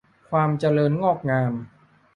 [0.29, 1.53] ความเจริญงอกงาม